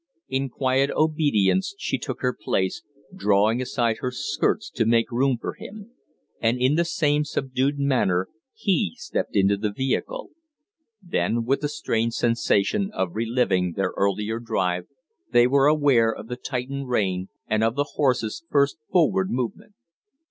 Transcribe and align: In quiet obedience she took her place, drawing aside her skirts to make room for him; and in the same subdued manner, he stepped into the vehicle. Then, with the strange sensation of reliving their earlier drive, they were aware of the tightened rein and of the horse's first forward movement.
In 0.29 0.49
quiet 0.49 0.89
obedience 0.89 1.75
she 1.77 1.99
took 1.99 2.21
her 2.21 2.33
place, 2.33 2.81
drawing 3.15 3.61
aside 3.61 3.97
her 3.99 4.09
skirts 4.09 4.71
to 4.71 4.87
make 4.87 5.11
room 5.11 5.37
for 5.39 5.53
him; 5.53 5.91
and 6.41 6.57
in 6.59 6.73
the 6.73 6.85
same 6.85 7.23
subdued 7.23 7.77
manner, 7.77 8.27
he 8.55 8.95
stepped 8.97 9.35
into 9.35 9.57
the 9.57 9.69
vehicle. 9.71 10.31
Then, 11.03 11.45
with 11.45 11.61
the 11.61 11.69
strange 11.69 12.13
sensation 12.13 12.89
of 12.95 13.13
reliving 13.13 13.73
their 13.73 13.93
earlier 13.95 14.39
drive, 14.39 14.87
they 15.31 15.45
were 15.45 15.67
aware 15.67 16.11
of 16.11 16.29
the 16.29 16.35
tightened 16.35 16.89
rein 16.89 17.29
and 17.45 17.63
of 17.63 17.75
the 17.75 17.91
horse's 17.95 18.43
first 18.49 18.79
forward 18.91 19.29
movement. 19.29 19.75